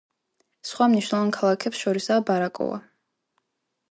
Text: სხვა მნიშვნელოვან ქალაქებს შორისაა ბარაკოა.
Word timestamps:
სხვა 0.69 0.87
მნიშვნელოვან 0.93 1.33
ქალაქებს 1.35 1.83
შორისაა 1.83 2.25
ბარაკოა. 2.29 2.83